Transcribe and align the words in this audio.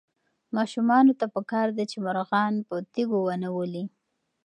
ماشومانو 0.55 1.13
ته 1.19 1.25
پکار 1.35 1.67
ده 1.77 1.83
چې 1.91 1.97
مرغان 2.05 2.53
په 2.67 2.75
تیږو 2.93 3.19
ونه 3.23 3.49
ولي. 3.57 3.83